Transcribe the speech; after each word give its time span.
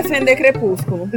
defender 0.00 0.36
Crepúsculo. 0.36 1.08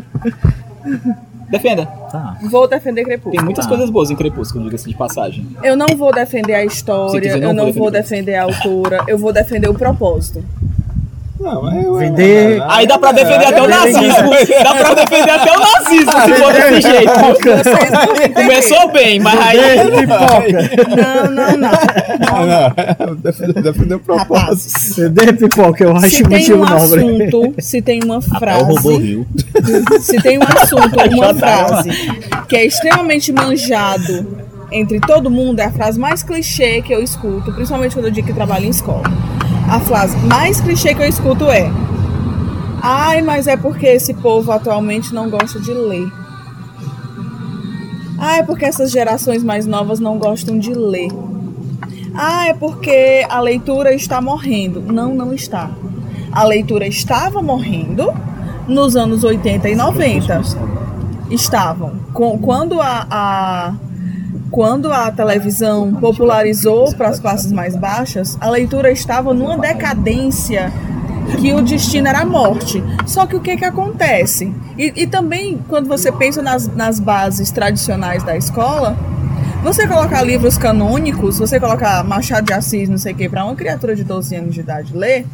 Defenda. 1.50 1.86
Tá. 2.12 2.38
Vou 2.50 2.68
defender 2.68 3.04
Crepúsculo. 3.04 3.36
Tem 3.36 3.44
muitas 3.44 3.66
Tá. 3.66 3.70
coisas 3.70 3.90
boas 3.90 4.10
em 4.10 4.16
Crepúsculo, 4.16 4.64
diga-se 4.66 4.90
de 4.90 4.96
passagem. 4.96 5.48
Eu 5.64 5.76
não 5.76 5.88
vou 5.96 6.12
defender 6.12 6.56
a 6.56 6.66
história, 6.66 7.22
quiser, 7.22 7.40
não 7.40 7.50
eu 7.50 7.54
não 7.54 7.66
vou 7.66 7.74
vou 7.74 7.92
defender. 7.92 8.34
defender 8.34 8.36
a 8.36 8.44
autora, 8.44 9.04
eu 9.08 9.18
vou 9.18 9.32
defender 9.32 9.70
o 9.70 9.74
propósito. 9.74 10.44
Não, 11.40 11.62
mas 11.64 11.84
eu- 11.84 11.96
Vender- 11.96 12.64
Aí 12.70 12.88
dá 12.88 12.98
pra 12.98 13.12
defender 13.12 13.46
até 13.46 13.62
o 13.62 13.68
nazismo. 13.68 14.30
Dá 14.64 14.74
pra 14.74 14.94
defender 14.94 15.30
até 15.32 15.52
o 15.52 15.60
nazismo, 15.60 16.12
se 16.12 16.34
for 16.34 16.54
desse 16.54 16.82
jeito. 16.82 18.34
Começou 18.34 18.92
bem, 18.92 19.20
mas 19.20 19.40
aí. 19.40 19.58
Não, 20.08 21.32
não, 21.32 21.58
não. 21.58 21.72
Não, 22.20 23.08
não. 23.08 23.16
Defender, 23.18 23.62
defender 23.62 23.96
o 23.96 24.00
propósito. 24.00 24.80
CD 24.80 25.34
pipoca, 25.34 25.84
eu 25.84 25.96
acho 25.96 26.10
Se 26.10 26.24
tem 26.24 26.38
motivo 26.40 26.58
um 26.58 26.66
nobre. 26.70 27.02
assunto, 27.02 27.54
se 27.62 27.82
tem 27.82 28.00
uma 28.04 28.18
o 28.18 28.64
robô 28.64 28.80
frase, 28.82 29.26
se 30.02 30.22
tem 30.22 30.38
um 30.40 30.44
assunto, 30.44 30.96
uma 31.16 31.34
tá, 31.34 31.68
frase 31.68 31.90
que 32.48 32.56
é 32.56 32.66
extremamente 32.66 33.32
manjado 33.34 34.46
entre 34.72 35.00
todo 35.00 35.30
mundo, 35.30 35.60
é 35.60 35.66
a 35.66 35.72
frase 35.72 36.00
mais 36.00 36.24
clichê 36.24 36.82
que 36.82 36.94
eu 36.94 37.02
escuto, 37.04 37.52
principalmente 37.54 37.94
quando 37.96 38.06
eu 38.06 38.12
digo 38.12 38.28
que 38.28 38.34
trabalho 38.34 38.66
em 38.66 38.70
escola. 38.70 39.04
A 39.70 39.80
frase 39.80 40.16
mais 40.18 40.62
clichê 40.62 40.94
que 40.94 41.02
eu 41.02 41.08
escuto 41.08 41.46
é: 41.46 41.72
Ai, 42.82 43.22
mas 43.22 43.48
é 43.48 43.58
porque 43.58 43.86
esse 43.88 44.14
povo 44.14 44.52
atualmente 44.52 45.14
não 45.14 45.30
gosta 45.30 45.60
de 45.60 45.74
ler. 45.74 46.08
Ah, 48.18 48.38
é 48.38 48.44
porque 48.44 48.66
essas 48.66 48.92
gerações 48.92 49.44
mais 49.44 49.66
novas 49.66 50.00
não 50.00 50.18
gostam 50.18 50.58
de 50.58 50.74
ler. 50.74 51.10
Ah, 52.14 52.48
é 52.48 52.54
porque 52.54 53.26
a 53.30 53.42
leitura 53.42 53.94
está 53.94 54.22
morrendo. 54.22 54.82
Não, 54.82 55.14
não 55.14 55.34
está. 55.34 55.70
A 56.32 56.44
leitura 56.44 56.88
estava 56.88 57.42
morrendo 57.42 58.14
nos 58.68 58.96
anos 58.96 59.24
80 59.24 59.70
e 59.70 59.76
90. 59.76 60.42
Estavam. 61.30 61.94
Quando 62.14 62.80
a, 62.80 63.06
a- 63.10 63.74
quando 64.52 64.92
a 64.92 65.12
televisão 65.12 65.94
popularizou 65.94 66.94
para 66.96 67.10
as 67.10 67.20
classes 67.20 67.52
mais 67.52 67.76
baixas, 67.76 68.38
a 68.40 68.50
leitura 68.50 68.92
estava 68.92 69.34
numa 69.34 69.58
decadência 69.58 70.72
que 71.40 71.54
o 71.54 71.62
destino 71.62 72.08
era 72.08 72.20
a 72.20 72.26
morte. 72.26 72.84
Só 73.06 73.26
que 73.26 73.36
o 73.36 73.42
que, 73.42 73.58
que 73.58 73.66
acontece? 73.66 74.54
E, 74.78 74.94
e 74.96 75.08
também, 75.08 75.60
quando 75.68 75.88
você 75.88 76.12
pensa 76.12 76.42
nas, 76.42 76.68
nas 76.68 77.00
bases 77.00 77.52
tradicionais 77.52 78.24
da 78.24 78.38
escola, 78.38 78.96
você 79.64 79.88
colocar 79.88 80.22
livros 80.22 80.58
canônicos, 80.58 81.40
você 81.40 81.60
colocar 81.60 82.04
Machado 82.04 82.46
de 82.46 82.54
Assis, 82.54 82.88
não 82.88 82.98
sei 82.98 83.14
o 83.14 83.16
que, 83.16 83.28
para 83.28 83.44
uma 83.44 83.56
criatura 83.56 83.96
de 83.96 84.04
12 84.04 84.36
anos 84.36 84.54
de 84.54 84.60
idade 84.60 84.96
ler, 84.96 85.26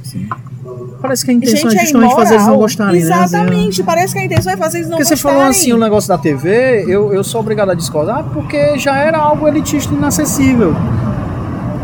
Parece 1.01 1.25
que 1.25 1.31
a 1.31 1.33
intenção 1.33 1.69
gente, 1.69 1.79
é 1.79 1.81
é 1.81 1.85
justamente 1.85 2.15
fazer 2.15 2.33
eles 2.35 2.47
não 2.47 2.57
gostarem, 2.57 2.93
né? 2.93 2.99
Exatamente, 3.07 3.83
parece 3.83 4.13
que 4.13 4.19
a 4.19 4.25
intenção 4.25 4.53
é 4.53 4.57
fazer 4.57 4.77
eles 4.79 4.89
não 4.89 4.97
Porque 4.97 5.05
você 5.07 5.15
gostarem. 5.15 5.37
falou 5.37 5.49
assim 5.49 5.73
o 5.73 5.77
negócio 5.77 6.07
da 6.07 6.17
TV, 6.17 6.85
eu, 6.87 7.13
eu 7.13 7.23
sou 7.23 7.41
obrigado 7.41 7.71
a 7.71 7.73
discordar 7.73 8.23
porque 8.33 8.77
já 8.77 8.95
era 8.97 9.17
algo 9.17 9.47
elitista 9.47 9.93
e 9.93 9.97
inacessível. 9.97 10.75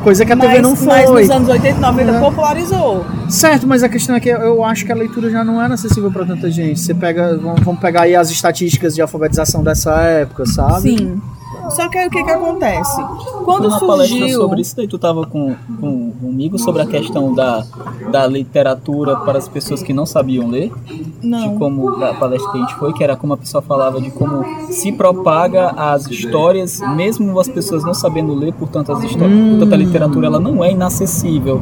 Coisa 0.03 0.25
que 0.25 0.31
a 0.31 0.37
TV 0.37 0.53
mas, 0.53 0.61
não 0.61 0.75
foi. 0.75 0.87
mas 0.87 1.09
nos 1.09 1.29
anos 1.31 1.49
80 1.49 1.77
e 1.77 1.81
90 1.81 2.11
É. 2.11 2.19
popularizou. 2.19 3.05
Certo, 3.27 3.67
mas 3.67 3.83
a 3.83 3.89
questão 3.89 4.15
é 4.15 4.19
que 4.21 4.29
eu 4.29 4.63
acho 4.63 4.85
que 4.85 4.91
a 4.91 4.95
leitura 4.95 5.29
já 5.29 5.43
não 5.43 5.61
era 5.61 5.73
acessível 5.73 6.09
para 6.11 6.25
tanta 6.25 6.49
gente. 6.49 6.79
Você 6.79 6.93
pega, 6.93 7.37
vamos 7.37 7.79
pegar 7.81 8.03
aí 8.03 8.15
as 8.15 8.29
estatísticas 8.29 8.95
de 8.95 9.01
alfabetização 9.01 9.61
dessa 9.63 9.91
época, 9.95 10.45
sabe? 10.45 10.97
Sim. 10.97 11.21
Só 11.69 11.87
que 11.89 11.97
aí 11.97 12.07
o 12.07 12.11
que 12.11 12.23
que 12.23 12.31
acontece? 12.31 13.01
Quando 13.43 13.69
palestra 13.79 14.17
surgiu... 14.17 14.39
sobre 14.39 14.61
isso, 14.61 14.75
daí 14.75 14.87
tu 14.87 14.97
tava 14.97 15.25
com, 15.25 15.55
com, 15.79 16.11
comigo 16.11 16.57
sobre 16.57 16.81
a 16.81 16.85
questão 16.85 17.33
da, 17.33 17.65
da 18.11 18.25
literatura 18.27 19.15
para 19.17 19.37
as 19.37 19.47
pessoas 19.47 19.81
que 19.83 19.93
não 19.93 20.05
sabiam 20.05 20.47
ler. 20.49 20.71
De 20.85 21.27
Não. 21.27 21.57
como 21.57 21.97
da 21.99 22.13
palestra 22.13 22.51
que 22.51 22.57
a 22.57 22.61
gente 22.61 22.75
foi, 22.75 22.93
que 22.93 23.03
era 23.03 23.15
como 23.15 23.33
a 23.33 23.37
pessoa 23.37 23.61
falava 23.61 23.99
de 24.01 24.11
como 24.11 24.43
se 24.69 24.91
propaga 24.91 25.69
as 25.69 26.07
histórias, 26.07 26.79
mesmo 26.95 27.39
as 27.39 27.47
pessoas 27.47 27.83
não 27.83 27.93
sabendo 27.93 28.33
ler, 28.33 28.53
portanto, 28.53 28.91
as 28.91 29.03
histórias, 29.03 29.37
Hum. 29.37 29.49
portanto, 29.51 29.73
a 29.73 29.77
literatura 29.77 30.27
ela 30.27 30.39
não 30.39 30.63
é 30.63 30.71
inacessível, 30.71 31.61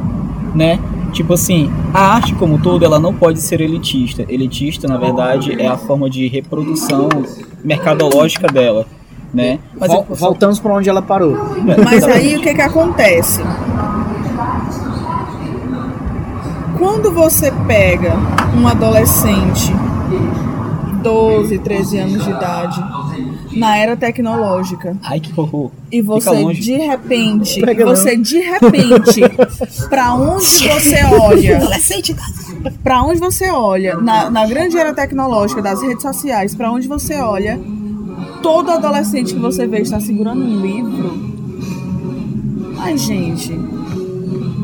né? 0.54 0.78
Tipo 1.12 1.32
assim, 1.34 1.70
a 1.94 2.14
arte 2.14 2.34
como 2.34 2.60
todo, 2.60 2.84
ela 2.84 2.98
não 2.98 3.14
pode 3.14 3.40
ser 3.40 3.60
elitista. 3.60 4.24
Elitista, 4.28 4.86
na 4.86 4.98
verdade, 4.98 5.60
é 5.60 5.66
a 5.66 5.76
forma 5.76 6.10
de 6.10 6.26
reprodução 6.28 7.08
mercadológica 7.64 8.46
dela, 8.48 8.86
né? 9.34 9.58
Mas 9.78 9.90
Vol- 9.90 10.06
eu- 10.08 10.16
voltamos 10.16 10.58
para 10.58 10.74
onde 10.74 10.88
ela 10.88 11.02
parou. 11.02 11.36
Mas 11.84 12.04
aí 12.04 12.36
o 12.36 12.40
que 12.40 12.54
que 12.54 12.62
acontece? 12.62 13.40
Quando 16.78 17.10
você 17.10 17.50
pega 17.66 18.14
um 18.56 18.68
adolescente, 18.68 19.72
12, 21.02 21.58
13 21.58 21.98
anos 21.98 22.22
de 22.24 22.30
idade, 22.30 22.84
na 23.52 23.78
era 23.78 23.96
tecnológica, 23.96 24.94
Ai, 25.02 25.18
que 25.18 25.32
horror. 25.38 25.70
e 25.90 26.02
você 26.02 26.44
de 26.52 26.72
repente, 26.76 27.60
Pega 27.62 27.86
não. 27.86 27.96
você 27.96 28.14
de 28.16 28.38
repente, 28.38 29.22
pra 29.88 30.12
onde 30.14 30.68
você 30.68 31.02
olha, 31.18 31.60
pra 32.82 33.02
onde 33.02 33.18
você 33.18 33.50
olha, 33.50 33.96
na, 33.96 34.28
na 34.28 34.44
grande 34.46 34.76
era 34.76 34.92
tecnológica 34.92 35.62
das 35.62 35.80
redes 35.80 36.02
sociais, 36.02 36.54
pra 36.54 36.70
onde 36.70 36.86
você 36.86 37.14
olha, 37.20 37.58
todo 38.46 38.70
adolescente 38.70 39.34
que 39.34 39.40
você 39.40 39.66
vê 39.66 39.80
está 39.80 39.98
segurando 39.98 40.40
um 40.40 40.60
livro. 40.60 41.18
Ai, 42.78 42.96
gente, 42.96 43.58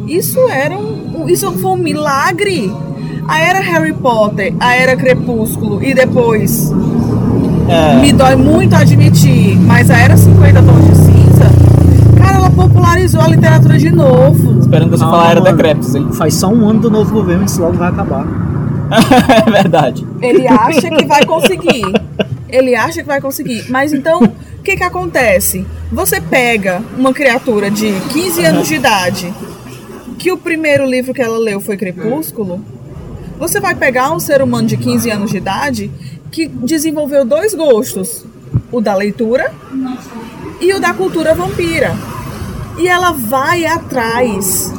isso 0.07 0.39
era 0.49 0.79
um, 0.79 1.29
isso 1.29 1.51
foi 1.51 1.73
um 1.73 1.77
milagre. 1.77 2.73
A 3.27 3.41
era 3.41 3.59
Harry 3.59 3.93
Potter, 3.93 4.55
a 4.61 4.77
era 4.77 4.95
Crepúsculo 4.97 5.83
e 5.83 5.93
depois 5.95 6.71
É, 7.69 7.97
me 8.01 8.13
dói 8.13 8.37
muito 8.37 8.73
admitir, 8.77 9.57
mas 9.59 9.91
a 9.91 9.97
Era 9.99 10.17
50 10.17 10.63
Tons 10.63 10.85
de 10.87 10.97
Cinza, 10.97 11.45
cara, 12.19 12.37
ela 12.37 12.51
popularizou 12.51 13.21
a 13.21 13.27
literatura 13.29 13.79
de 13.79 13.91
novo. 13.91 14.61
esperando 14.61 14.91
você 14.91 15.03
Calma, 15.03 15.17
falar 15.19 15.31
era 15.33 15.41
mano. 15.41 15.57
decrépitos, 15.57 15.95
hein? 15.97 16.07
Faz 16.13 16.35
só 16.35 16.49
um 16.49 16.69
ano 16.69 16.81
do 16.81 16.91
novo 16.91 17.13
governo, 17.13 17.45
isso 17.47 17.61
logo 17.61 17.73
vai 17.75 17.89
acabar. 17.89 18.27
é 19.47 19.51
verdade. 19.51 20.07
Ele 20.21 20.47
acha 20.47 20.89
que 20.89 21.05
vai 21.05 21.25
conseguir. 21.27 21.83
Ele 22.53 22.77
acha 22.77 23.01
que 23.01 23.09
vai 23.09 23.21
conseguir. 23.21 23.69
Mas 23.71 23.93
então, 23.93 24.23
o 24.23 24.63
que 24.63 24.77
que 24.77 24.85
acontece? 24.85 25.67
Você 25.91 26.21
pega 26.21 26.83
uma 26.97 27.13
criatura 27.13 27.71
de 27.71 27.93
15 28.13 28.45
anos 28.45 28.69
de 28.69 28.75
idade, 28.75 29.35
que 30.19 30.31
o 30.31 30.37
primeiro 30.37 30.87
livro 30.87 31.13
que 31.13 31.23
ela 31.23 31.39
leu 31.39 31.61
foi 31.61 31.77
Crepúsculo. 31.77 32.65
Você 33.39 33.59
vai 33.59 33.75
pegar 33.75 34.13
um 34.13 34.21
ser 34.21 34.43
humano 34.43 34.69
de 34.69 34.77
15 34.77 35.11
anos 35.11 35.31
de 35.31 35.39
idade 35.39 35.91
que 36.31 36.47
desenvolveu 36.47 37.25
dois 37.25 37.55
gostos: 37.55 38.25
o 38.71 38.81
da 38.81 38.95
leitura 38.95 39.53
e 40.61 40.73
o 40.73 40.79
da 40.79 40.95
cultura 40.95 41.35
vampira. 41.35 41.97
E 42.79 42.87
ela 42.87 43.13
vai 43.13 43.65
atrás. 43.67 44.73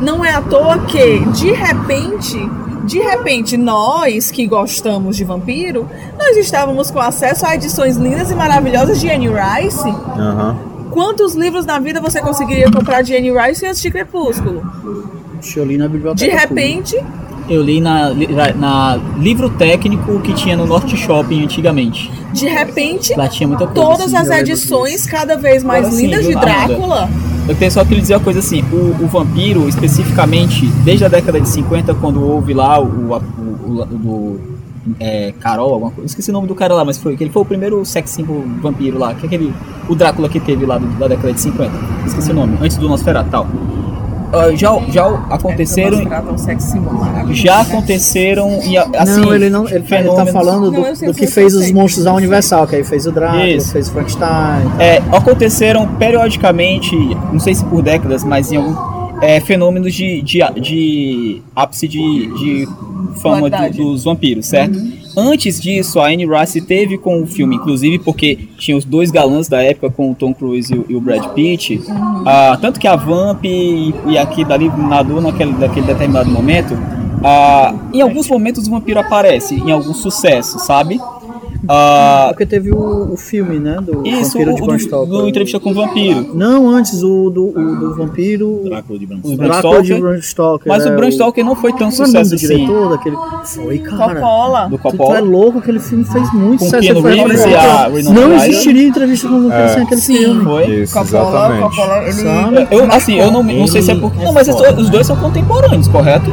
Não 0.00 0.24
é 0.24 0.30
à 0.30 0.42
toa 0.42 0.78
que, 0.86 1.20
de 1.32 1.52
repente, 1.52 2.38
de 2.84 2.98
repente, 2.98 3.56
nós 3.56 4.30
que 4.30 4.46
gostamos 4.46 5.16
de 5.16 5.24
vampiro, 5.24 5.88
nós 6.18 6.36
estávamos 6.36 6.90
com 6.90 7.00
acesso 7.00 7.44
a 7.46 7.54
edições 7.54 7.96
lindas 7.96 8.30
e 8.30 8.34
maravilhosas 8.34 9.00
de 9.00 9.08
Anne 9.10 9.28
Rice. 9.28 9.88
Aham. 9.88 10.56
Quantos 10.90 11.34
livros 11.34 11.66
na 11.66 11.78
vida 11.78 12.00
você 12.00 12.20
conseguiria 12.20 12.70
comprar 12.70 13.02
de 13.02 13.14
Anne 13.14 13.30
Rice 13.30 13.66
antes 13.66 13.82
de 13.82 13.90
Crepúsculo? 13.90 14.62
Deixa 15.40 15.60
eu 15.60 15.64
li 15.66 15.76
na 15.76 15.88
biblioteca. 15.88 16.30
De 16.30 16.36
repente, 16.36 16.96
Eu 17.48 17.62
li 17.62 17.80
na, 17.80 18.12
na 18.56 18.98
livro 19.18 19.50
técnico 19.50 20.20
que 20.20 20.32
tinha 20.32 20.56
no 20.56 20.66
Norte 20.66 20.96
Shopping 20.96 21.44
antigamente. 21.44 22.10
de 22.32 22.46
repente, 22.48 23.14
Lá 23.14 23.28
tinha 23.28 23.46
muita 23.46 23.66
coisa. 23.66 23.80
todas 23.88 24.14
assim, 24.14 24.30
as 24.32 24.38
edições 24.40 25.06
cada 25.06 25.36
vez 25.36 25.62
mais 25.62 25.84
Agora 25.86 25.96
sim, 26.00 26.06
lindas 26.06 26.22
de 26.22 26.28
viu, 26.30 26.38
Amanda? 26.38 27.08
Eu 27.48 27.54
tenho 27.54 27.70
só 27.70 27.84
que 27.84 27.94
lhe 27.94 28.00
dizer 28.00 28.14
uma 28.14 28.20
coisa 28.24 28.40
assim, 28.40 28.62
o, 28.72 29.04
o 29.04 29.06
vampiro, 29.06 29.68
especificamente, 29.68 30.66
desde 30.84 31.04
a 31.04 31.08
década 31.08 31.40
de 31.40 31.48
50, 31.48 31.94
quando 31.94 32.20
houve 32.22 32.52
lá 32.52 32.80
o, 32.80 32.84
o, 32.86 33.16
o- 33.16 33.82
o- 33.82 33.86
do 33.86 34.40
é, 35.00 35.32
Carol, 35.40 35.72
alguma 35.74 35.90
coisa, 35.90 36.06
esqueci 36.06 36.30
o 36.30 36.32
nome 36.32 36.46
do 36.48 36.54
cara 36.54 36.74
lá, 36.74 36.84
mas 36.84 36.98
foi 36.98 37.16
que 37.16 37.22
ele 37.24 37.30
foi 37.30 37.42
o 37.42 37.44
primeiro 37.44 37.84
sex 37.84 38.10
symbol 38.10 38.42
vampiro 38.62 38.98
lá, 38.98 39.14
que 39.14 39.24
é 39.24 39.26
aquele, 39.26 39.52
o 39.88 39.94
Drácula 39.94 40.28
que 40.28 40.38
teve 40.40 40.64
lá 40.66 40.78
do- 40.78 40.86
da 40.98 41.06
década 41.08 41.32
de 41.32 41.40
50, 41.40 41.72
esqueci 42.06 42.30
o 42.30 42.34
nome, 42.34 42.56
antes 42.60 42.76
do 42.76 42.88
Nosferatu 42.88 43.30
tal. 43.30 43.46
Ah, 44.32 44.50
já, 44.54 44.70
já 44.90 45.06
aconteceram, 45.30 46.00
já 47.32 47.60
aconteceram, 47.60 48.60
e 48.64 48.76
assim, 48.76 49.20
não, 49.20 49.34
ele 49.34 49.48
não. 49.50 49.68
Ele, 49.68 49.80
tá- 49.80 49.98
ele 50.00 50.08
tá 50.10 50.26
falando 50.26 50.70
do, 50.70 50.80
Não, 50.80 50.92
do 50.92 51.14
que 51.14 51.26
fez 51.26 51.54
os 51.54 51.70
monstros 51.70 52.04
da 52.04 52.12
Universal, 52.12 52.66
que 52.66 52.76
aí 52.76 52.84
fez 52.84 53.06
o 53.06 53.12
Drácula, 53.12 53.46
Isso. 53.46 53.72
fez 53.72 53.88
o 53.88 53.92
Frankenstein. 53.92 54.28
É, 54.78 54.96
aconteceram 55.12 55.86
periodicamente, 55.96 56.94
não 57.32 57.38
sei 57.40 57.54
se 57.54 57.64
por 57.64 57.82
décadas, 57.82 58.24
mas 58.24 58.50
em 58.50 58.56
algum 58.56 58.74
é, 59.22 59.40
fenômenos 59.40 59.94
de, 59.94 60.20
de, 60.22 60.40
de 60.60 61.42
ápice 61.54 61.86
de, 61.88 61.98
de 62.38 62.68
fama 63.22 63.48
do- 63.48 63.70
dos 63.76 64.04
vampiros, 64.04 64.46
certo? 64.46 64.78
Antes 65.16 65.58
disso, 65.58 65.98
a 65.98 66.08
Anne 66.08 66.26
Rice 66.26 66.60
teve 66.60 66.98
com 66.98 67.22
o 67.22 67.26
filme, 67.26 67.56
inclusive 67.56 67.98
porque 67.98 68.36
tinha 68.58 68.76
os 68.76 68.84
dois 68.84 69.10
galãs 69.10 69.48
da 69.48 69.62
época 69.62 69.90
com 69.90 70.10
o 70.10 70.14
Tom 70.14 70.34
Cruise 70.34 70.72
e 70.74 70.76
o, 70.76 70.84
e 70.90 70.94
o 70.94 71.00
Brad 71.00 71.24
Pitt, 71.28 71.80
ah, 72.26 72.58
tanto 72.60 72.78
que 72.78 72.86
a 72.86 72.96
Vamp 72.96 73.42
e, 73.44 73.94
e 74.06 74.18
aqui 74.18 74.44
dali 74.44 74.68
nadou 74.68 75.20
naquele 75.22 75.54
determinado 75.54 76.30
momento, 76.30 76.76
ah, 77.24 77.74
em 77.94 78.02
alguns 78.02 78.28
momentos 78.28 78.68
o 78.68 78.70
vampiro 78.70 79.00
aparece, 79.00 79.54
em 79.54 79.72
alguns 79.72 79.96
sucessos, 79.98 80.62
sabe? 80.66 81.00
Ah, 81.68 82.26
Porque 82.30 82.46
teve 82.46 82.70
o, 82.70 83.12
o 83.12 83.16
filme, 83.16 83.58
né? 83.58 83.78
Do 83.80 84.06
isso, 84.06 84.32
Vampiro 84.38 84.52
o, 84.52 84.76
de 84.76 84.88
do, 84.88 85.06
do 85.06 85.28
Entrevista 85.28 85.58
com 85.60 85.70
o 85.70 85.74
Vampiro. 85.74 86.30
Não, 86.34 86.68
antes 86.68 87.02
o 87.02 87.30
do, 87.30 87.46
o 87.48 87.76
do 87.76 87.94
Vampiro. 87.96 88.62
Drácula 88.64 88.98
de 88.98 89.06
Bram 89.94 90.12
O 90.12 90.22
Stoker. 90.22 90.68
Mas 90.72 90.86
é, 90.86 90.92
o 90.92 90.96
Bram 90.96 91.10
Stoker 91.10 91.44
não 91.44 91.54
foi 91.56 91.72
tão 91.72 91.88
é 91.88 91.90
sucesso 91.90 92.30
do 92.30 92.36
assim. 92.36 92.46
diretor 92.46 92.90
daquele. 92.90 93.16
Foi, 93.44 93.78
cara. 93.78 94.14
Coppola. 94.14 94.68
Do 94.68 94.76
Tu, 94.76 94.82
tu 94.82 94.88
é 94.88 94.90
Coppola. 94.90 95.20
louco, 95.20 95.58
aquele 95.58 95.80
filme 95.80 96.04
fez 96.04 96.32
muito 96.32 96.60
Com 96.60 96.64
sucesso. 96.66 96.84
E 96.84 98.02
Não 98.12 98.34
existiria 98.34 98.88
entrevista 98.88 99.28
com 99.28 99.34
o 99.34 99.42
vampiro 99.42 99.62
É. 99.62 99.68
sem 99.68 99.82
aquele 99.82 100.00
Sim. 100.00 100.16
filme. 100.16 100.44
Foi? 100.44 100.66
Isso, 100.82 100.94
Coppola, 100.94 101.28
exatamente. 101.28 101.62
Coppola, 101.62 102.02
ele? 102.08 102.68
Eu, 102.70 102.92
assim, 102.92 103.14
eu 103.18 103.30
não, 103.30 103.42
não 103.42 103.66
sei 103.66 103.82
se 103.82 103.90
é 103.90 103.94
porque. 103.94 104.20
é 104.20 104.24
Não, 104.24 104.32
mas 104.32 104.48
foda. 104.48 104.80
os 104.80 104.90
dois 104.90 105.06
são 105.06 105.16
contemporâneos, 105.16 105.88
correto? 105.88 106.30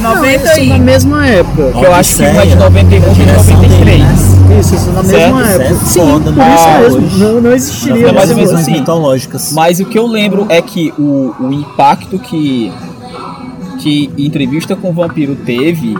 Não, 0.00 0.14
90 0.16 0.26
eles 0.34 0.50
são 0.50 0.64
e 0.64 0.68
na 0.68 0.78
mesma 0.78 1.26
época. 1.26 1.72
Que 1.72 1.84
eu 1.84 1.94
acho 1.94 2.16
que 2.16 2.22
um 2.22 2.26
é 2.26 2.30
de 2.32 2.38
Odisseia, 2.38 2.56
91 2.56 2.96
e 2.96 3.14
direção 3.14 3.60
dele, 3.60 3.74
93. 3.78 4.00
né? 4.00 4.58
Isso, 4.60 4.74
isso 4.74 4.90
na 4.90 5.04
Certo, 5.04 5.34
mesma 5.34 5.48
época. 5.48 5.64
certo, 5.68 5.84
Sim, 5.86 6.00
foda, 6.00 6.32
por 6.32 6.44
isso 6.46 7.00
mesmo. 7.00 7.18
Não, 7.18 7.40
não 7.40 7.52
existiria. 7.52 8.06
Não, 8.06 8.12
mas 8.14 8.22
essa 8.24 8.34
mesmo 8.34 8.48
coisa. 8.48 8.62
assim- 8.62 8.72
mitológicas. 8.72 9.52
Mas 9.52 9.80
o 9.80 9.84
que 9.84 9.98
eu 9.98 10.06
lembro 10.06 10.46
é 10.48 10.60
que 10.62 10.92
o, 10.98 11.34
o 11.40 11.52
impacto 11.52 12.18
que, 12.18 12.72
que 13.78 14.10
Entrevista 14.18 14.74
com 14.76 14.90
o 14.90 14.92
Vampiro 14.92 15.36
teve 15.36 15.96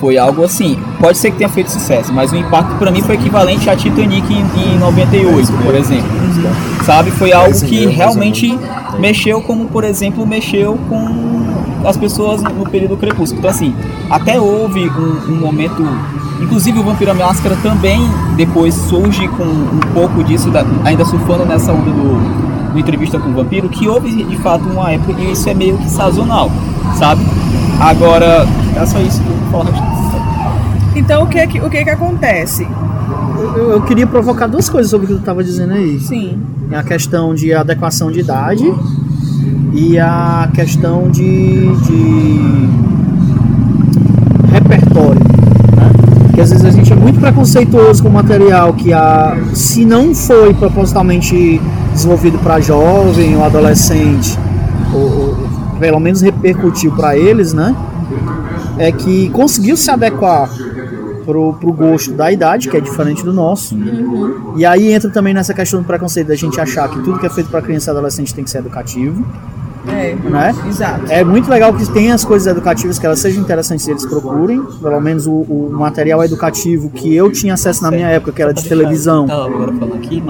foi 0.00 0.18
algo 0.18 0.44
assim. 0.44 0.76
Pode 1.00 1.16
ser 1.16 1.30
que 1.30 1.38
tenha 1.38 1.48
feito 1.48 1.70
sucesso, 1.70 2.12
mas 2.12 2.30
o 2.32 2.36
impacto 2.36 2.74
pra 2.76 2.90
mim 2.90 3.00
foi 3.02 3.14
equivalente 3.14 3.70
a 3.70 3.76
Titanic 3.76 4.30
em, 4.32 4.74
em 4.74 4.78
98, 4.78 5.52
por 5.64 5.74
exemplo. 5.74 6.06
Sabe? 6.84 7.10
Foi 7.12 7.32
algo 7.32 7.50
Esse 7.50 7.64
que 7.64 7.86
realmente 7.86 8.58
mexeu, 8.98 9.40
como 9.40 9.66
por 9.66 9.84
exemplo, 9.84 10.26
mexeu 10.26 10.78
com 10.88 11.35
as 11.86 11.96
pessoas 11.96 12.42
no 12.42 12.68
período 12.68 12.96
crepúsculo. 12.96 13.38
Então, 13.40 13.50
assim, 13.50 13.74
até 14.10 14.38
houve 14.40 14.88
um, 14.88 15.32
um 15.32 15.36
momento. 15.36 15.86
Inclusive, 16.40 16.78
o 16.78 16.82
Vampiro 16.82 17.10
à 17.10 17.14
Máscara 17.14 17.56
também 17.62 18.00
depois 18.36 18.74
surge 18.74 19.26
com 19.28 19.44
um 19.44 19.80
pouco 19.94 20.22
disso, 20.22 20.50
da- 20.50 20.64
ainda 20.84 21.04
surfando 21.04 21.46
nessa 21.46 21.72
onda 21.72 21.90
do, 21.90 22.72
do 22.72 22.78
entrevista 22.78 23.18
com 23.18 23.30
o 23.30 23.32
vampiro, 23.32 23.68
que 23.70 23.88
houve 23.88 24.22
de 24.24 24.36
fato 24.38 24.64
uma 24.68 24.90
época 24.90 25.18
e 25.20 25.32
isso 25.32 25.48
é 25.48 25.54
meio 25.54 25.78
que 25.78 25.88
sazonal, 25.88 26.50
sabe? 26.98 27.22
Agora, 27.80 28.46
é 28.76 28.84
só 28.84 28.98
isso 29.00 29.22
que 29.22 29.28
eu 29.28 29.36
vou 29.50 29.64
falar. 29.64 29.96
Então 30.94 31.22
o 31.24 31.26
que 31.26 31.46
que, 31.46 31.60
o 31.60 31.70
que 31.70 31.84
que 31.84 31.90
acontece? 31.90 32.66
Eu, 33.56 33.70
eu 33.72 33.82
queria 33.82 34.06
provocar 34.06 34.46
duas 34.46 34.68
coisas 34.68 34.90
sobre 34.90 35.06
o 35.06 35.08
que 35.08 35.14
tu 35.14 35.20
estava 35.20 35.42
dizendo 35.44 35.72
aí. 35.74 35.98
Sim. 36.00 36.38
É 36.70 36.76
a 36.76 36.82
questão 36.82 37.34
de 37.34 37.52
adequação 37.54 38.10
de 38.10 38.20
idade 38.20 38.64
e 39.76 39.98
a 39.98 40.48
questão 40.54 41.10
de, 41.10 41.66
de 41.84 42.68
repertório. 44.50 45.20
Né? 45.20 45.92
Porque 46.22 46.40
às 46.40 46.50
vezes 46.50 46.64
a 46.64 46.70
gente 46.70 46.90
é 46.90 46.96
muito 46.96 47.20
preconceituoso 47.20 48.02
com 48.02 48.08
material 48.08 48.72
que 48.72 48.92
a, 48.92 49.36
se 49.52 49.84
não 49.84 50.14
foi 50.14 50.54
propositalmente 50.54 51.60
desenvolvido 51.92 52.38
para 52.38 52.58
jovem 52.58 53.36
ou 53.36 53.44
adolescente, 53.44 54.38
ou, 54.94 55.00
ou 55.00 55.36
pelo 55.78 56.00
menos 56.00 56.22
repercutiu 56.22 56.92
para 56.92 57.16
eles, 57.16 57.52
né? 57.52 57.76
É 58.78 58.90
que 58.90 59.28
conseguiu 59.30 59.76
se 59.76 59.90
adequar 59.90 60.50
pro, 61.26 61.52
pro 61.54 61.72
gosto 61.72 62.12
da 62.12 62.32
idade, 62.32 62.70
que 62.70 62.76
é 62.76 62.80
diferente 62.80 63.22
do 63.22 63.32
nosso. 63.32 63.76
E 64.56 64.64
aí 64.64 64.92
entra 64.92 65.10
também 65.10 65.34
nessa 65.34 65.52
questão 65.52 65.80
do 65.82 65.86
preconceito 65.86 66.28
da 66.28 66.34
gente 66.34 66.58
achar 66.58 66.88
que 66.88 66.98
tudo 67.00 67.18
que 67.18 67.26
é 67.26 67.30
feito 67.30 67.50
para 67.50 67.60
criança 67.60 67.90
e 67.90 67.92
adolescente 67.92 68.34
tem 68.34 68.44
que 68.44 68.50
ser 68.50 68.58
educativo, 68.58 69.26
É. 69.88 70.14
né? 70.28 70.54
Exato. 70.68 71.04
É 71.08 71.22
muito 71.24 71.48
legal 71.50 71.72
que 71.74 71.88
tenha 71.90 72.14
as 72.14 72.24
coisas 72.24 72.46
educativas, 72.50 72.98
que 72.98 73.06
elas 73.06 73.18
sejam 73.18 73.42
interessantes 73.42 73.86
e 73.86 73.90
eles 73.90 74.04
procurem. 74.06 74.62
Pelo 74.80 75.00
menos 75.00 75.26
o, 75.26 75.30
o 75.32 75.68
material 75.72 76.22
educativo 76.24 76.90
que 76.90 77.14
eu 77.14 77.30
tinha 77.30 77.54
acesso 77.54 77.82
na 77.82 77.90
minha 77.90 78.08
época, 78.08 78.32
que 78.32 78.42
era 78.42 78.52
de 78.52 78.64
televisão. 78.68 79.26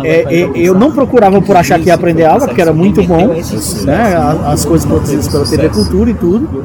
É, 0.05 0.41
é, 0.41 0.51
eu 0.55 0.75
não 0.75 0.91
procurava 0.93 1.41
por 1.43 1.57
achar 1.57 1.79
que 1.79 1.87
ia 1.87 1.95
aprender 1.95 2.25
algo, 2.25 2.47
porque 2.47 2.61
era 2.61 2.73
muito 2.73 3.03
bom, 3.03 3.29
né? 3.85 4.15
a- 4.17 4.53
As 4.53 4.65
coisas 4.65 4.87
produzidas 4.87 5.29
pela 5.29 5.45
TV 5.45 5.69
Cultura 5.69 6.11
e 6.11 6.15
tudo. 6.15 6.65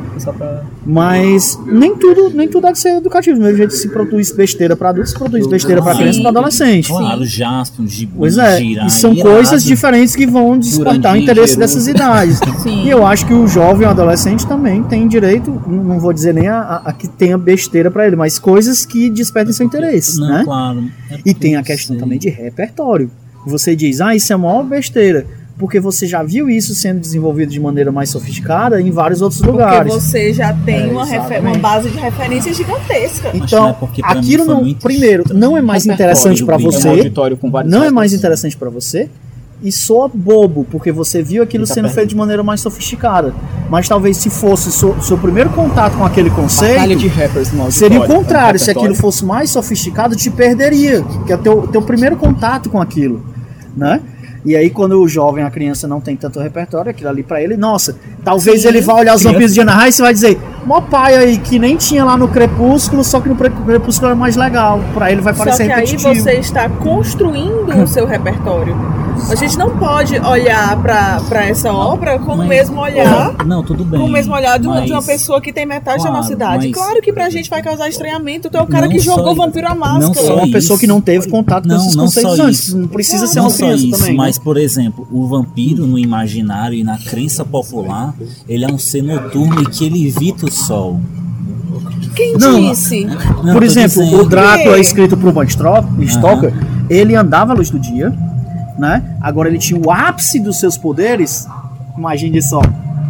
Mas 0.85 1.59
nem 1.65 1.95
tudo, 1.95 2.29
nem 2.33 2.47
tudo 2.47 2.63
deve 2.63 2.77
ser 2.79 2.97
educativo. 2.97 3.37
Do 3.37 3.43
mesmo 3.43 3.57
jeito 3.57 3.73
se 3.73 3.87
produz 3.89 4.31
besteira 4.31 4.75
para 4.75 4.89
adultos, 4.89 5.11
se 5.11 5.17
produz 5.17 5.45
besteira 5.47 5.81
para 5.81 5.95
criança 5.95 6.19
e 6.19 6.21
para 6.21 6.31
adolescente. 6.31 6.87
Claro, 6.87 7.23
Jasper, 7.25 7.85
Gibi, 7.87 8.11
Pois 8.17 8.37
é, 8.37 8.61
e 8.61 8.89
são 8.89 9.15
coisas 9.15 9.63
diferentes 9.63 10.15
que 10.15 10.25
vão 10.25 10.57
despertar 10.57 11.13
o 11.13 11.17
interesse 11.17 11.57
dessas 11.57 11.87
idades. 11.87 12.39
Sim. 12.61 12.80
E 12.83 12.89
eu 12.89 13.05
acho 13.05 13.25
que 13.27 13.33
o 13.33 13.47
jovem, 13.47 13.85
o 13.87 13.89
adolescente 13.91 14.45
também 14.47 14.81
tem 14.83 15.07
direito, 15.07 15.51
não 15.67 15.99
vou 15.99 16.11
dizer 16.11 16.33
nem 16.33 16.47
a, 16.47 16.59
a- 16.59 16.81
a 16.85 16.93
que 16.93 17.07
tenha 17.07 17.37
besteira 17.37 17.91
para 17.91 18.07
ele, 18.07 18.15
mas 18.15 18.39
coisas 18.39 18.85
que 18.85 19.09
despertem 19.09 19.53
seu 19.53 19.65
interesse, 19.65 20.19
Não, 20.19 20.27
né? 20.29 20.41
claro. 20.43 20.83
É 21.09 21.19
E 21.23 21.33
tem 21.33 21.55
a 21.55 21.59
porque 21.59 21.73
questão 21.73 21.97
também 21.97 22.17
de 22.17 22.29
repertório. 22.29 23.09
Você 23.45 23.75
diz, 23.75 24.01
ah, 24.01 24.15
isso 24.15 24.33
é 24.33 24.35
uma 24.35 24.63
besteira, 24.63 25.25
porque 25.59 25.79
você 25.79 26.07
já 26.07 26.23
viu 26.23 26.49
isso 26.49 26.73
sendo 26.73 26.99
desenvolvido 26.99 27.49
de 27.51 27.59
maneira 27.59 27.91
mais 27.91 28.09
sofisticada 28.09 28.81
em 28.81 28.89
vários 28.89 29.21
outros 29.21 29.39
Porque 29.41 29.51
lugares. 29.51 29.93
você 29.93 30.33
já 30.33 30.51
tem 30.53 30.81
É, 30.81 30.87
uma, 30.87 31.05
uma 31.39 31.57
base 31.59 31.89
de 31.89 31.99
referência 31.99 32.51
gigantesca. 32.51 33.29
Então, 33.33 33.69
é 33.69 33.73
porque 33.73 34.01
aquilo 34.03 34.43
não, 34.45 34.73
primeiro, 34.73 35.23
não 35.35 35.55
é 35.55 35.61
mais 35.61 35.85
interessante 35.85 36.43
para 36.43 36.55
É 36.55 36.57
um 36.57 36.61
você, 36.61 37.11
vários 37.51 37.71
não 37.71 37.83
é 37.83 37.91
mais 37.91 38.11
interessante 38.13 38.57
para 38.57 38.69
você 38.71 39.07
e 39.63 39.71
soa 39.71 40.09
bobo, 40.11 40.65
porque 40.71 40.91
você 40.91 41.21
viu 41.21 41.43
aquilo 41.43 41.67
tá 41.67 41.73
sendo 41.73 41.83
perto. 41.85 41.95
feito 41.95 42.09
de 42.09 42.15
maneira 42.15 42.41
mais 42.41 42.61
sofisticada. 42.61 43.33
Mas 43.69 43.87
talvez 43.87 44.17
se 44.17 44.29
fosse 44.29 44.71
seu, 44.71 44.99
seu 45.01 45.17
primeiro 45.17 45.49
contato 45.51 45.97
com 45.97 46.03
aquele 46.05 46.29
Batalha 46.29 46.43
conceito, 46.43 46.95
de 46.95 47.07
rappers 47.07 47.51
no 47.53 47.71
seria 47.71 48.01
o 48.01 48.07
contrário. 48.07 48.59
Se 48.59 48.71
aquilo 48.71 48.95
fosse 48.95 49.23
mais 49.23 49.49
sofisticado, 49.51 50.15
te 50.15 50.29
perderia, 50.29 51.03
que 51.25 51.31
é 51.31 51.35
o 51.35 51.39
teu, 51.39 51.67
teu 51.67 51.81
primeiro 51.81 52.15
contato 52.15 52.69
com 52.69 52.81
aquilo, 52.81 53.23
né? 53.77 54.01
E 54.43 54.55
aí, 54.55 54.71
quando 54.71 54.99
o 54.99 55.07
jovem, 55.07 55.43
a 55.43 55.51
criança 55.51 55.87
não 55.87 56.01
tem 56.01 56.15
tanto 56.15 56.39
repertório, 56.39 56.89
aquilo 56.89 57.09
ali 57.11 57.21
pra 57.21 57.39
ele, 57.39 57.55
nossa, 57.55 57.95
talvez 58.23 58.63
Sim. 58.63 58.69
ele 58.69 58.81
vá 58.81 58.95
olhar 58.95 59.15
os 59.15 59.21
vampiros 59.21 59.53
de 59.53 59.61
Anaheim 59.61 59.89
e 59.89 59.91
você 59.93 60.01
vai 60.01 60.13
dizer, 60.15 60.39
mó 60.65 60.81
pai 60.81 61.15
aí, 61.15 61.37
que 61.37 61.59
nem 61.59 61.77
tinha 61.77 62.03
lá 62.03 62.17
no 62.17 62.27
Crepúsculo, 62.27 63.03
só 63.03 63.21
que 63.21 63.29
no 63.29 63.35
Pre- 63.35 63.51
Crepúsculo 63.51 64.07
era 64.07 64.15
mais 64.15 64.35
legal. 64.35 64.81
Pra 64.95 65.11
ele 65.11 65.21
vai 65.21 65.35
Só 65.35 65.43
parecer 65.43 65.67
que 65.67 65.71
aí 65.71 65.85
repetitivo. 65.85 66.15
você 66.15 66.31
está 66.33 66.67
construindo 66.67 67.69
o 67.83 67.87
seu 67.87 68.07
repertório. 68.07 68.75
A 69.29 69.35
gente 69.35 69.57
não 69.57 69.77
pode 69.77 70.17
olhar 70.19 70.75
pra 70.81 71.21
pra 71.27 71.45
essa 71.45 71.71
obra 71.71 72.19
com 72.19 72.33
o 72.33 72.37
Mas- 72.37 72.47
mesmo 72.47 72.79
olhar. 72.81 73.35
Não, 73.45 73.63
tudo 73.63 73.83
bem. 73.85 73.99
Com 73.99 74.05
o 74.05 74.09
mesmo 74.09 74.33
olhar 74.33 74.57
de 74.59 74.67
uma, 74.67 74.81
de 74.81 74.91
uma 74.91 74.97
mas- 74.97 75.05
pessoa 75.05 75.39
que 75.41 75.53
tem 75.53 75.65
metade 75.65 75.97
da 75.97 76.03
Claro, 76.03 76.17
nossa 76.17 76.33
idade. 76.33 76.67
mas- 76.67 76.75
Claro 76.75 77.01
que 77.01 77.13
pra 77.13 77.29
gente 77.29 77.49
vai 77.49 77.61
causar 77.61 77.87
estranhamento. 77.89 78.49
Tu 78.49 78.57
é 78.57 78.61
o 78.61 78.67
cara 78.67 78.85
Não 78.87 78.91
que 78.91 78.99
jogou 78.99 79.27
isso. 79.33 79.35
Vampiro 79.41 79.67
à 79.67 79.69
Não 79.71 79.77
Máscara. 79.79 80.13
só 80.27 80.33
É 80.33 80.35
uma 80.35 80.51
pessoa 80.51 80.75
isso. 80.75 80.79
que 80.79 80.87
não 80.87 80.99
teve 81.01 81.29
contato 81.29 81.63
com 81.63 81.69
Não, 81.69 81.77
esses 81.77 81.95
não 81.95 82.05
conceitos 82.05 82.35
só 82.37 82.43
antes. 82.43 82.59
isso. 82.59 82.77
Não 82.77 82.87
precisa 82.87 83.27
ser 83.27 83.35
Não 83.37 83.43
uma 83.45 83.49
só 83.49 83.57
criança 83.65 83.85
isso, 83.85 83.97
também. 83.99 84.11
né? 84.11 84.17
mas 84.17 84.37
por 84.37 84.57
exemplo, 84.57 85.07
o 85.11 85.27
vampiro 85.27 85.85
no 85.87 85.97
imaginário 85.97 86.77
e 86.77 86.83
na 86.83 86.97
crença 86.97 87.45
popular, 87.45 88.13
ele 88.47 88.65
é 88.65 88.67
um 88.67 88.77
ser 88.77 89.01
noturno 89.01 89.61
e 89.61 89.65
que 89.65 89.85
ele 89.85 90.07
evita 90.07 90.45
o 90.45 90.51
sol. 90.51 90.99
Quem 92.15 92.37
Não. 92.37 92.59
disse? 92.69 93.05
Não, 93.05 93.53
Por 93.53 93.63
exemplo, 93.63 94.03
dizendo. 94.03 94.21
o 94.21 94.25
Drácula, 94.27 94.75
quê? 94.75 94.81
escrito 94.81 95.15
por 95.15 95.31
Stro- 95.45 95.85
Stoker, 96.05 96.53
ele 96.89 97.15
andava 97.15 97.53
à 97.53 97.55
luz 97.55 97.69
do 97.69 97.79
dia, 97.79 98.13
né? 98.77 99.15
Agora 99.21 99.49
ele 99.49 99.57
tinha 99.57 99.79
o 99.79 99.91
ápice 99.91 100.39
dos 100.39 100.59
seus 100.59 100.77
poderes, 100.77 101.47
imagine 101.97 102.41
só, 102.41 102.61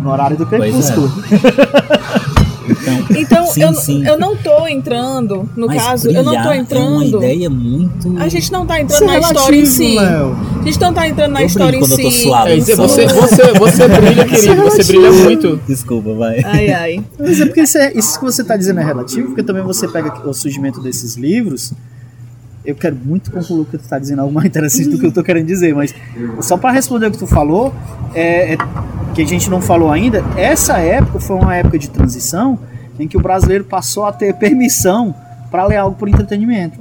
no 0.02 0.10
horário 0.12 0.38
do 0.38 0.44
é. 0.44 0.48
crepúsculo. 0.48 1.12
Então, 1.26 3.02
Então, 3.22 3.46
sim, 3.48 3.62
eu, 3.64 3.74
sim. 3.76 4.06
eu 4.08 4.18
não 4.18 4.36
tô 4.36 4.66
entrando, 4.68 5.48
no 5.58 5.68
Mas 5.68 5.84
caso, 5.84 6.08
eu 6.10 6.24
não 6.24 6.24
tô 6.24 6.30
brilhar 6.30 6.46
É 6.46 6.50
uma 6.50 6.56
entrando. 6.58 7.18
ideia 7.18 7.50
muito. 7.50 8.18
A 8.18 8.28
gente 8.28 8.52
não 8.52 8.66
tá 8.66 8.80
Isso 8.80 8.86
entrando 8.96 9.10
é 9.12 9.20
na 9.20 9.20
história 9.20 9.56
em 9.58 9.66
si. 9.66 9.96
Léo. 9.96 10.38
A 10.60 10.64
gente 10.64 10.80
não 10.82 10.94
tá 10.94 11.08
entrando 11.08 11.32
na 11.34 11.42
Eu 11.42 11.46
história 11.48 11.78
em 11.78 11.80
quando 11.80 11.92
eu 11.92 11.98
tô 12.02 12.12
si. 12.12 12.24
suado. 12.24 12.48
É, 12.50 12.56
dizer, 12.56 12.76
você, 12.76 13.08
você, 13.08 13.54
você 13.54 13.88
brilha, 13.88 14.26
querido. 14.26 14.62
Você 14.64 14.84
brilha 14.86 15.12
muito. 15.12 15.60
Desculpa, 15.68 16.14
vai. 16.14 16.42
Ai, 16.44 16.72
ai. 16.72 17.04
Mas 17.20 17.40
é 17.42 17.46
porque 17.46 17.62
isso, 17.62 17.78
é- 17.78 17.92
isso 17.94 18.18
que 18.20 18.26
você 18.26 18.42
está 18.42 18.56
dizendo 18.56 18.80
é 18.80 18.84
relativo, 18.84 19.28
porque 19.28 19.44
também 19.44 19.64
você 19.64 19.88
pega 19.88 20.28
o 20.28 20.34
surgimento 20.34 20.82
desses 20.82 21.16
livros. 21.16 21.74
Eu 22.64 22.76
quero 22.76 22.96
muito 22.96 23.32
concluir 23.32 23.66
que 23.66 23.78
tu 23.78 23.82
está 23.84 23.98
dizendo 23.98 24.22
algo 24.22 24.34
mais 24.34 24.46
interessante 24.48 24.90
do 24.90 25.00
que 25.00 25.06
eu 25.06 25.10
estou 25.10 25.24
querendo 25.24 25.48
dizer, 25.48 25.74
mas 25.74 25.94
só 26.42 26.58
para 26.58 26.72
responder 26.72 27.08
o 27.08 27.12
que 27.12 27.18
tu 27.18 27.26
falou, 27.28 27.74
é, 28.14 28.54
é- 28.54 28.58
que 29.16 29.22
a 29.22 29.26
gente 29.28 29.50
não 29.50 29.60
falou 29.62 29.92
ainda, 29.92 30.24
essa 30.38 30.78
época 30.78 31.20
foi 31.20 31.36
uma 31.36 31.56
época 31.56 31.78
de 31.80 31.90
transição 31.90 32.58
em 33.00 33.08
que 33.08 33.18
o 33.18 33.20
brasileiro 33.22 33.64
passou 33.64 34.06
a 34.06 34.12
ter 34.12 34.34
permissão 34.36 35.14
para 35.52 35.66
ler 35.68 35.76
algo 35.76 35.96
por 35.98 36.08
entretenimento. 36.08 36.80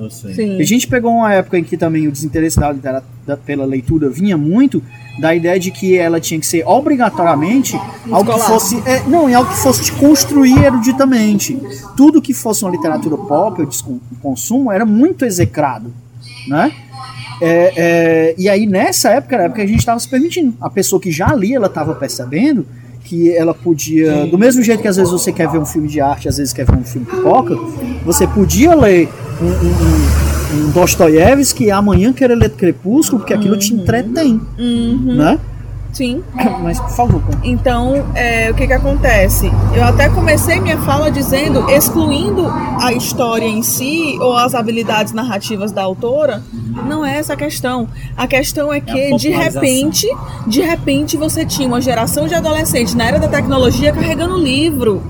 A 0.61 0.63
gente 0.65 0.87
pegou 0.87 1.13
uma 1.13 1.35
época 1.35 1.59
em 1.59 1.65
que 1.65 1.77
também 1.77 2.07
o 2.07 2.13
desinteresse 2.13 2.59
da, 2.59 2.71
litera- 2.71 3.03
da- 3.27 3.37
pela 3.37 3.65
leitura 3.67 4.09
vinha 4.09 4.39
muito 4.39 4.81
da 5.19 5.35
ideia 5.35 5.59
de 5.59 5.71
que 5.73 5.99
ela 5.99 6.21
tinha 6.21 6.39
que 6.39 6.47
ser 6.47 6.65
obrigatoriamente 6.67 7.75
algo 7.77 8.31
que 8.33 8.39
Escolar. 8.39 8.39
fosse 8.47 8.83
é, 8.87 9.03
não, 9.09 9.29
é 9.29 9.35
algo 9.35 9.51
que 9.51 9.59
fosse 9.59 9.83
te 9.85 9.93
construir 9.93 10.57
eruditamente. 10.63 11.59
Tudo 11.97 12.23
que 12.23 12.33
fosse 12.33 12.65
uma 12.65 12.71
literatura 12.71 13.17
pop 13.17 13.61
ou 13.61 13.67
de 13.67 13.83
con- 13.83 13.99
consumo 14.23 14.71
era 14.71 14.87
muito 14.87 15.25
execrado, 15.25 15.93
né? 16.47 16.73
É, 17.43 17.73
é, 17.77 18.35
e 18.39 18.49
aí 18.49 18.67
nessa 18.67 19.11
época 19.11 19.35
era 19.35 19.45
a 19.45 19.47
época 19.47 19.61
que 19.61 19.67
a 19.67 19.69
gente 19.69 19.81
estava 19.81 19.99
se 19.99 20.09
permitindo. 20.09 20.55
A 20.61 20.71
pessoa 20.71 21.01
que 21.01 21.11
já 21.11 21.35
lia, 21.35 21.57
ela 21.57 21.67
estava 21.67 21.95
percebendo 21.95 22.67
que 23.05 23.35
ela 23.35 23.55
podia, 23.55 24.27
do 24.27 24.39
mesmo 24.39 24.63
jeito 24.63 24.81
que 24.83 24.89
às 24.89 24.97
vezes 24.97 25.11
você 25.11 25.33
quer 25.33 25.49
ver 25.49 25.59
um 25.59 25.67
filme 25.67 25.89
de 25.89 26.01
arte, 26.01 26.29
às 26.29 26.37
vezes 26.37 26.53
quer 26.53 26.65
ver 26.67 26.77
um 26.77 26.85
filme 26.85 27.07
pipoca, 27.07 27.57
você 28.05 28.27
podia 28.27 28.75
ler 28.75 29.09
um, 29.41 29.47
um, 29.47 29.49
um, 29.49 30.67
um 30.69 30.71
Dostoiévski 30.71 31.65
e 31.65 31.71
amanhã 31.71 32.13
querer 32.13 32.35
ler 32.35 32.51
Crepúsculo, 32.51 33.21
porque 33.21 33.35
aquilo 33.35 33.57
te 33.57 33.73
entretém, 33.75 34.41
né? 35.15 35.39
Sim. 35.93 36.23
Mas, 36.63 36.79
por 36.81 36.91
favor, 36.91 37.23
Então, 37.43 38.07
é, 38.15 38.51
o 38.51 38.55
que 38.55 38.67
que 38.67 38.73
acontece? 38.73 39.51
Eu 39.75 39.85
até 39.85 40.09
comecei 40.09 40.61
minha 40.61 40.79
fala 40.79 41.11
dizendo, 41.11 41.69
excluindo 41.71 42.47
a 42.81 42.93
história 42.93 43.47
em 43.47 43.63
si 43.63 44.17
ou 44.21 44.37
as 44.37 44.55
habilidades 44.55 45.13
narrativas 45.13 45.73
da 45.73 45.83
autora, 45.83 46.43
não 46.87 47.05
é 47.05 47.19
essa 47.19 47.35
a 47.35 47.37
questão. 47.37 47.89
A 48.17 48.27
questão 48.27 48.73
é 48.73 48.81
que, 48.81 48.93
de 49.17 49.31
popularização. 49.31 49.63
repente, 49.63 50.07
de 50.47 50.61
repente 50.61 51.17
você 51.17 51.45
tinha 51.45 51.67
uma 51.67 51.81
geração 51.81 52.27
de 52.27 52.35
adolescentes 52.35 52.95
na 52.95 53.07
era 53.07 53.19
da 53.19 53.29
tecnologia 53.29 53.93
carregando 53.93 54.37
livro 54.37 55.03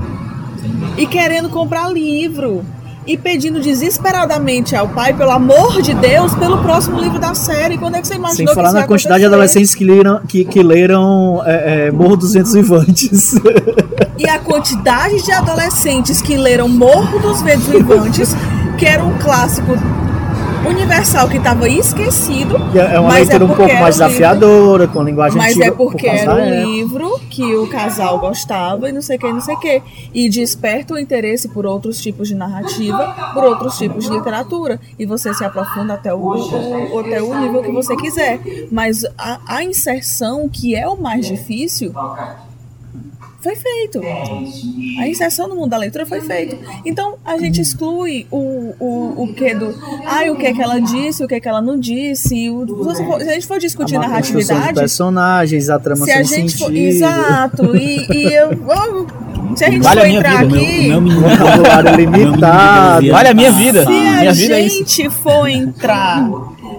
e 0.97 1.07
querendo 1.07 1.49
comprar 1.49 1.89
livro 1.89 2.65
e 3.07 3.17
pedindo 3.17 3.61
desesperadamente 3.61 4.77
ao 4.77 4.89
pai, 4.89 5.15
pelo 5.15 5.31
amor 5.31 5.81
de 5.83 5.95
Deus, 5.95 6.35
pelo 6.35 6.59
próximo 6.63 7.01
livro 7.01 7.19
da 7.19 7.35
série. 7.35 7.79
Quando 7.79 7.97
é 7.97 8.01
que 8.01 8.07
você 8.07 8.15
imaginou 8.15 8.37
sem 8.37 8.47
que 8.47 8.55
falar 8.55 8.69
isso 8.69 8.77
na 8.77 8.87
quantidade 8.87 9.21
de 9.21 9.27
acontecer? 9.27 9.35
adolescentes 9.35 9.75
que 9.75 9.85
leram, 9.85 10.21
que, 10.27 10.45
que 10.45 10.63
leram 10.63 11.43
é, 11.45 11.87
é, 11.87 11.91
Morro 11.91 12.17
dos 12.17 12.33
Ventos 12.33 12.53
Vivantes. 12.53 13.35
E 14.19 14.29
a 14.29 14.39
quantidade 14.39 15.23
de 15.23 15.33
adolescentes 15.33 16.21
que 16.21 16.37
leram 16.37 16.69
Morro 16.69 17.19
dos 17.21 17.41
Ventos 17.41 17.67
Vivantes, 17.69 18.37
que 18.77 18.85
era 18.85 19.03
um 19.03 19.17
clássico 19.19 19.73
universal 20.67 21.29
que 21.29 21.39
estava 21.39 21.69
esquecido, 21.69 22.59
Que 22.73 22.79
é 22.79 23.01
uma 23.01 23.09
Mas 23.11 23.29
é 23.29 23.33
leitura 23.39 23.45
um 23.45 23.49
porque 23.49 23.63
pouco 23.63 23.81
mais 23.81 23.97
um 23.97 23.99
livro- 24.05 24.09
desafiadora, 24.19 24.89
com 24.89 25.03
linguagem 25.03 25.39
mas 25.39 25.59
é 25.59 25.71
por 25.71 25.91
porque 25.93 26.07
causa 26.07 26.23
era 26.23 26.35
um 26.35 26.39
época. 26.39 26.65
livro 26.67 27.21
que 27.31 27.55
o 27.55 27.67
casal 27.67 28.19
gostava 28.19 28.89
e 28.89 28.93
não 28.93 29.01
sei 29.03 29.17
o 29.17 29.21
que, 29.21 29.33
não 29.33 29.41
sei 29.41 29.55
o 29.55 29.61
que. 29.61 29.83
E 30.13 30.29
desperta 30.29 30.95
o 30.95 30.99
interesse 30.99 31.49
por 31.49 31.65
outros 31.67 32.01
tipos 32.01 32.29
de 32.29 32.35
narrativa, 32.35 33.33
por 33.33 33.45
outros 33.45 33.79
tipos 33.79 34.05
de 34.05 34.11
literatura. 34.11 34.79
E 34.99 35.07
você 35.07 35.33
se 35.35 35.45
aprofunda 35.45 35.95
até 35.95 36.13
o, 36.13 36.19
o- 36.21 36.99
até 37.01 37.23
o 37.23 37.35
nível 37.41 37.63
que 37.63 37.73
você 37.73 37.97
quiser. 37.97 38.41
Mas 38.71 39.05
a, 39.17 39.39
a 39.47 39.65
inserção, 39.65 40.49
que 40.49 40.75
é 40.75 40.87
o 40.87 40.97
mais 40.97 41.27
difícil, 41.27 41.93
foi 43.43 43.57
feito. 43.57 44.01
A 45.01 45.09
inserção 45.09 45.49
no 45.49 45.57
mundo 45.57 45.71
da 45.71 45.77
leitura 45.79 46.05
foi 46.07 46.21
feita. 46.21 46.57
Então 46.85 47.15
a 47.25 47.39
gente 47.39 47.61
exclui 47.61 48.27
o, 48.31 48.75
o, 48.79 49.23
o 49.25 49.35
que 49.35 49.55
do. 49.55 49.75
Ai, 50.05 50.31
o 50.31 50.37
que 50.37 50.47
é 50.47 50.53
que 50.53 50.63
ela 50.63 50.79
disse, 50.81 51.25
o 51.25 51.29
que 51.29 51.35
é 51.37 51.41
que 51.41 51.49
ela 51.49 51.63
não 51.63 51.79
disse. 51.79 52.51
O, 52.51 52.95
se, 52.95 53.05
for- 53.05 53.21
a 53.21 53.25
gente 53.25 53.47
for 53.47 53.59
discutir 53.59 53.97
a 53.97 54.01
narratividade, 54.01 54.75
personagens, 54.75 55.71
a 55.71 55.79
trama 55.79 56.05
se 56.05 56.13
a 56.13 56.23
gente 56.23 56.57
for. 56.59 56.67
sentido. 56.67 56.77
Exato. 56.77 57.77
E, 57.77 58.07
e 58.13 58.33
eu. 58.35 58.51
Se 59.57 59.65
a 59.65 59.71
gente 59.71 59.83
Vale 59.83 60.01
a 60.01 60.03
for 60.03 60.09
minha 60.09 60.21
entrar 60.21 60.45
vida, 60.47 60.49
meu, 60.55 60.63
aqui. 60.65 60.89
meu 60.89 61.01
menino 61.01 61.21
Vocabulário 61.29 61.97
limitado. 61.97 63.11
Vale 63.11 63.29
a 63.29 63.35
minha 63.35 63.51
vida. 63.53 63.83
Se 63.85 63.91
Minha 63.91 64.31
a 64.31 64.33
vida 64.33 64.55
é 64.55 64.61
isso. 64.61 64.77
gente 64.79 65.11
for 65.11 65.49
entrar 65.49 66.31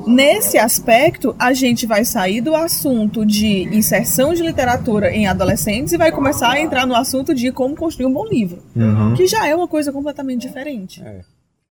nesse 0.07 0.57
aspecto, 0.57 1.35
a 1.37 1.53
gente 1.53 1.85
vai 1.85 2.03
sair 2.05 2.41
do 2.41 2.55
assunto 2.55 3.25
de 3.25 3.63
inserção 3.75 4.33
de 4.33 4.41
literatura 4.43 5.11
em 5.11 5.27
adolescentes 5.27 5.93
e 5.93 5.97
vai 5.97 6.11
começar 6.11 6.51
a 6.51 6.59
entrar 6.59 6.85
no 6.85 6.95
assunto 6.95 7.33
de 7.33 7.51
como 7.51 7.75
construir 7.75 8.05
um 8.07 8.13
bom 8.13 8.25
livro, 8.25 8.61
Uhum. 8.75 9.13
que 9.15 9.27
já 9.27 9.47
é 9.47 9.55
uma 9.55 9.67
coisa 9.67 9.91
completamente 9.91 10.41
diferente. 10.41 11.01
É. 11.03 11.21